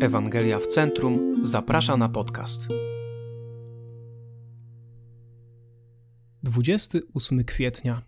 Ewangelia 0.00 0.58
w 0.58 0.66
Centrum 0.66 1.44
zaprasza 1.44 1.96
na 1.96 2.08
podcast. 2.08 2.68
28 6.42 7.44
kwietnia. 7.44 8.02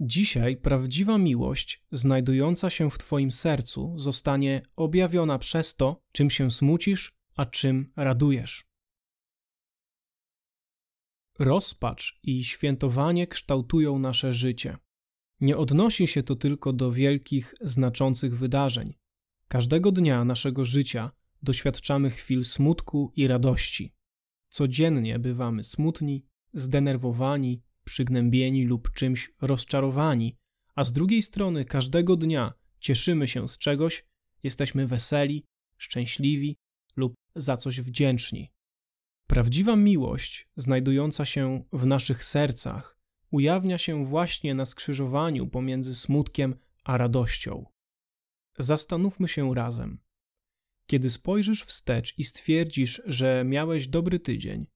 Dzisiaj 0.00 0.56
prawdziwa 0.56 1.18
miłość, 1.18 1.84
znajdująca 1.92 2.70
się 2.70 2.90
w 2.90 2.98
Twoim 2.98 3.32
sercu, 3.32 3.98
zostanie 3.98 4.62
objawiona 4.76 5.38
przez 5.38 5.76
to, 5.76 6.02
czym 6.12 6.30
się 6.30 6.50
smucisz, 6.50 7.18
a 7.36 7.46
czym 7.46 7.92
radujesz. 7.96 8.64
Rozpacz 11.38 12.20
i 12.22 12.44
świętowanie 12.44 13.26
kształtują 13.26 13.98
nasze 13.98 14.32
życie. 14.32 14.83
Nie 15.44 15.56
odnosi 15.56 16.06
się 16.06 16.22
to 16.22 16.36
tylko 16.36 16.72
do 16.72 16.92
wielkich, 16.92 17.54
znaczących 17.60 18.38
wydarzeń. 18.38 18.94
Każdego 19.48 19.92
dnia 19.92 20.24
naszego 20.24 20.64
życia 20.64 21.10
doświadczamy 21.42 22.10
chwil 22.10 22.44
smutku 22.44 23.12
i 23.16 23.26
radości. 23.26 23.94
Codziennie 24.48 25.18
bywamy 25.18 25.64
smutni, 25.64 26.24
zdenerwowani, 26.52 27.62
przygnębieni 27.84 28.64
lub 28.64 28.92
czymś 28.92 29.30
rozczarowani, 29.40 30.36
a 30.74 30.84
z 30.84 30.92
drugiej 30.92 31.22
strony 31.22 31.64
każdego 31.64 32.16
dnia 32.16 32.52
cieszymy 32.80 33.28
się 33.28 33.48
z 33.48 33.58
czegoś, 33.58 34.04
jesteśmy 34.42 34.86
weseli, 34.86 35.44
szczęśliwi 35.76 36.56
lub 36.96 37.14
za 37.36 37.56
coś 37.56 37.80
wdzięczni. 37.80 38.52
Prawdziwa 39.26 39.76
miłość, 39.76 40.48
znajdująca 40.56 41.24
się 41.24 41.64
w 41.72 41.86
naszych 41.86 42.24
sercach, 42.24 42.93
ujawnia 43.34 43.78
się 43.78 44.06
właśnie 44.06 44.54
na 44.54 44.64
skrzyżowaniu 44.64 45.46
pomiędzy 45.46 45.94
smutkiem 45.94 46.56
a 46.84 46.98
radością. 46.98 47.66
Zastanówmy 48.58 49.28
się 49.28 49.54
razem. 49.54 49.98
Kiedy 50.86 51.10
spojrzysz 51.10 51.64
wstecz 51.64 52.18
i 52.18 52.24
stwierdzisz, 52.24 53.02
że 53.06 53.44
miałeś 53.46 53.88
dobry 53.88 54.20
tydzień, 54.20 54.66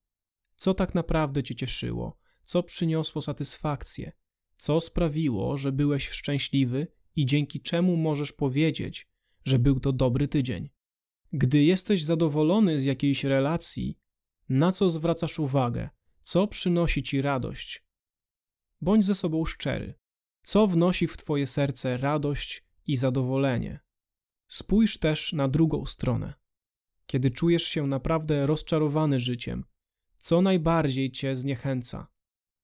co 0.55 0.73
tak 0.73 0.95
naprawdę 0.95 1.43
cię 1.43 1.55
cieszyło, 1.55 2.17
co 2.43 2.63
przyniosło 2.63 3.21
satysfakcję, 3.21 4.11
co 4.57 4.81
sprawiło, 4.81 5.57
że 5.57 5.71
byłeś 5.71 6.09
szczęśliwy 6.09 6.87
i 7.15 7.25
dzięki 7.25 7.61
czemu 7.61 7.97
możesz 7.97 8.31
powiedzieć, 8.31 9.07
że 9.45 9.59
był 9.59 9.79
to 9.79 9.93
dobry 9.93 10.27
tydzień. 10.27 10.69
Gdy 11.33 11.63
jesteś 11.63 12.03
zadowolony 12.03 12.79
z 12.79 12.85
jakiejś 12.85 13.23
relacji, 13.23 13.99
na 14.49 14.71
co 14.71 14.89
zwracasz 14.89 15.39
uwagę, 15.39 15.89
co 16.21 16.47
przynosi 16.47 17.03
ci 17.03 17.21
radość, 17.21 17.88
Bądź 18.81 19.05
ze 19.05 19.15
sobą 19.15 19.45
szczery. 19.45 19.93
Co 20.41 20.67
wnosi 20.67 21.07
w 21.07 21.17
Twoje 21.17 21.47
serce 21.47 21.97
radość 21.97 22.63
i 22.87 22.95
zadowolenie? 22.95 23.79
Spójrz 24.47 24.97
też 24.97 25.33
na 25.33 25.47
drugą 25.47 25.85
stronę. 25.85 26.33
Kiedy 27.05 27.31
czujesz 27.31 27.63
się 27.63 27.87
naprawdę 27.87 28.45
rozczarowany 28.45 29.19
życiem, 29.19 29.65
co 30.17 30.41
najbardziej 30.41 31.11
Cię 31.11 31.37
zniechęca? 31.37 32.07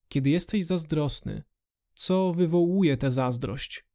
Kiedy 0.08 0.30
jesteś 0.30 0.66
zazdrosny, 0.66 1.44
co 1.94 2.34
wywołuje 2.34 2.98
tę 2.98 3.12
zazdrość? 3.12 3.86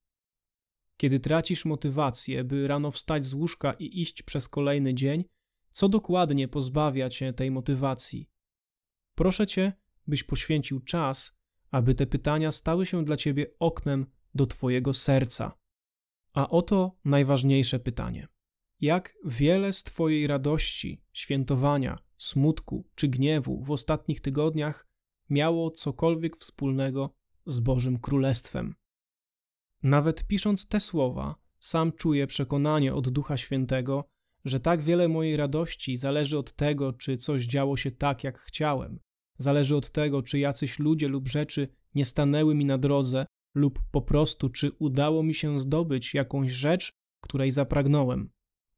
Kiedy 0.96 1.20
tracisz 1.20 1.64
motywację, 1.64 2.44
by 2.44 2.68
rano 2.68 2.90
wstać 2.90 3.26
z 3.26 3.34
łóżka 3.34 3.72
i 3.72 4.02
iść 4.02 4.22
przez 4.22 4.48
kolejny 4.48 4.94
dzień, 4.94 5.24
co 5.72 5.88
dokładnie 5.88 6.48
pozbawia 6.48 7.08
Cię 7.08 7.32
tej 7.32 7.50
motywacji? 7.50 8.30
Proszę 9.14 9.46
Cię, 9.46 9.72
byś 10.06 10.24
poświęcił 10.24 10.80
czas 10.80 11.39
aby 11.70 11.94
te 11.94 12.06
pytania 12.06 12.52
stały 12.52 12.86
się 12.86 13.04
dla 13.04 13.16
ciebie 13.16 13.46
oknem 13.58 14.06
do 14.34 14.46
twojego 14.46 14.94
serca. 14.94 15.58
A 16.32 16.48
oto 16.48 16.98
najważniejsze 17.04 17.78
pytanie: 17.78 18.28
jak 18.80 19.14
wiele 19.24 19.72
z 19.72 19.82
twojej 19.82 20.26
radości, 20.26 21.02
świętowania, 21.12 21.98
smutku 22.16 22.88
czy 22.94 23.08
gniewu 23.08 23.64
w 23.64 23.70
ostatnich 23.70 24.20
tygodniach 24.20 24.88
miało 25.30 25.70
cokolwiek 25.70 26.36
wspólnego 26.36 27.14
z 27.46 27.60
Bożym 27.60 27.98
Królestwem? 27.98 28.74
Nawet 29.82 30.26
pisząc 30.26 30.66
te 30.66 30.80
słowa, 30.80 31.34
sam 31.58 31.92
czuję 31.92 32.26
przekonanie 32.26 32.94
od 32.94 33.08
Ducha 33.08 33.36
Świętego, 33.36 34.04
że 34.44 34.60
tak 34.60 34.82
wiele 34.82 35.08
mojej 35.08 35.36
radości 35.36 35.96
zależy 35.96 36.38
od 36.38 36.52
tego, 36.52 36.92
czy 36.92 37.16
coś 37.16 37.44
działo 37.44 37.76
się 37.76 37.90
tak, 37.90 38.24
jak 38.24 38.38
chciałem, 38.38 39.00
Zależy 39.40 39.76
od 39.76 39.90
tego, 39.90 40.22
czy 40.22 40.38
jacyś 40.38 40.78
ludzie 40.78 41.08
lub 41.08 41.28
rzeczy 41.28 41.68
nie 41.94 42.04
stanęły 42.04 42.54
mi 42.54 42.64
na 42.64 42.78
drodze, 42.78 43.26
lub 43.54 43.78
po 43.90 44.02
prostu, 44.02 44.48
czy 44.48 44.70
udało 44.78 45.22
mi 45.22 45.34
się 45.34 45.58
zdobyć 45.58 46.14
jakąś 46.14 46.50
rzecz, 46.50 46.92
której 47.20 47.50
zapragnąłem. 47.50 48.30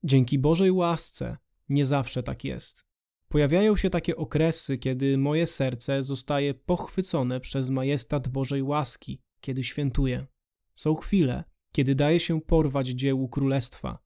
Dzięki 0.05 0.39
Bożej 0.39 0.71
łasce 0.71 1.37
nie 1.69 1.87
zawsze 1.87 2.23
tak 2.23 2.45
jest. 2.45 2.85
Pojawiają 3.29 3.77
się 3.77 3.91
takie 3.91 4.17
okresy, 4.17 4.79
kiedy 4.79 5.19
moje 5.19 5.47
serce 5.47 6.03
zostaje 6.03 6.55
pochwycone 6.55 7.41
przez 7.41 7.71
majestat 7.71 8.29
Bożej 8.29 8.63
łaski, 8.63 9.21
kiedy 9.41 9.65
świętuję. 9.65 10.27
Są 10.75 10.95
chwile, 10.95 11.45
kiedy 11.73 11.95
daje 11.95 12.21
się 12.21 12.41
porwać 12.41 12.89
dziełu 12.89 13.29
królestwa. 13.29 13.99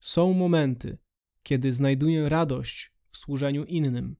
Są 0.00 0.32
momenty, 0.32 0.98
kiedy 1.42 1.72
znajduję 1.72 2.28
radość 2.28 2.92
w 3.06 3.18
służeniu 3.18 3.64
innym. 3.64 4.16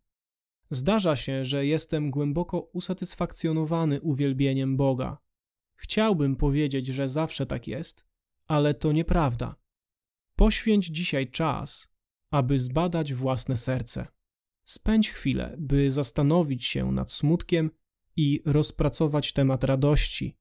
Zdarza 0.70 1.16
się, 1.16 1.44
że 1.44 1.66
jestem 1.66 2.10
głęboko 2.10 2.60
usatysfakcjonowany 2.60 4.00
uwielbieniem 4.00 4.76
Boga. 4.76 5.18
Chciałbym 5.76 6.36
powiedzieć, 6.36 6.86
że 6.86 7.08
zawsze 7.08 7.46
tak 7.46 7.68
jest, 7.68 8.06
ale 8.46 8.74
to 8.74 8.92
nieprawda. 8.92 9.56
Poświęć 10.36 10.86
dzisiaj 10.86 11.30
czas, 11.30 11.88
aby 12.30 12.58
zbadać 12.58 13.14
własne 13.14 13.56
serce. 13.56 14.06
Spędź 14.64 15.10
chwilę, 15.10 15.56
by 15.58 15.90
zastanowić 15.90 16.64
się 16.64 16.92
nad 16.92 17.12
smutkiem 17.12 17.70
i 18.16 18.42
rozpracować 18.44 19.32
temat 19.32 19.64
radości. 19.64 20.38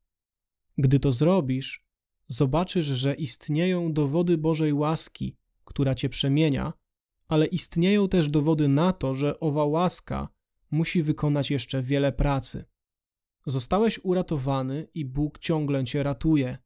Gdy 0.78 1.00
to 1.00 1.12
zrobisz, 1.12 1.86
zobaczysz, 2.28 2.86
że 2.86 3.14
istnieją 3.14 3.94
dowody 3.94 4.38
Bożej 4.38 4.74
łaski, 4.74 5.38
która 5.66 5.96
cię 5.96 6.10
przemienia 6.10 6.74
ale 7.28 7.46
istnieją 7.46 8.10
też 8.10 8.30
dowody 8.30 8.68
na 8.68 8.94
to, 8.94 9.16
że 9.16 9.40
owa 9.40 9.66
łaska 9.66 10.28
musi 10.72 11.04
wykonać 11.04 11.52
jeszcze 11.52 11.82
wiele 11.82 12.12
pracy. 12.12 12.66
Zostałeś 13.46 14.00
uratowany 14.04 14.88
i 14.94 15.06
Bóg 15.06 15.40
ciągle 15.40 15.84
cię 15.84 16.04
ratuje, 16.04 16.58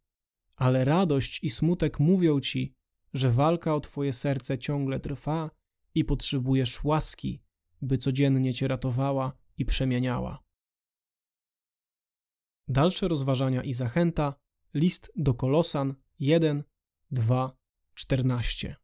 ale 0.55 0.85
radość 0.85 1.43
i 1.43 1.49
smutek 1.49 1.99
mówią 1.99 2.39
ci, 2.39 2.75
że 3.13 3.31
walka 3.31 3.75
o 3.75 3.79
twoje 3.79 4.13
serce 4.13 4.57
ciągle 4.57 4.99
trwa 4.99 5.51
i 5.95 6.05
potrzebujesz 6.05 6.83
łaski, 6.83 7.43
by 7.81 7.97
codziennie 7.97 8.53
cię 8.53 8.67
ratowała 8.67 9.37
i 9.57 9.65
przemieniała. 9.65 10.43
Dalsze 12.67 13.07
rozważania 13.07 13.63
i 13.63 13.73
zachęta 13.73 14.33
list 14.73 15.11
do 15.15 15.33
Kolosan 15.33 15.95
1, 16.19 16.63
2, 17.11 17.57
14. 17.93 18.75